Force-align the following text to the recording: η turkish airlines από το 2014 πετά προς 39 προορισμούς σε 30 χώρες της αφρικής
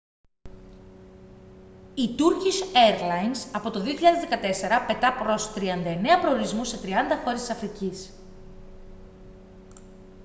η 1.93 2.15
turkish 2.17 2.75
airlines 2.75 3.49
από 3.53 3.69
το 3.71 3.81
2014 3.83 3.87
πετά 4.87 5.13
προς 5.23 5.53
39 5.55 6.01
προορισμούς 6.21 6.67
σε 6.69 6.79
30 6.81 6.83
χώρες 7.23 7.39
της 7.39 7.49
αφρικής 7.49 8.13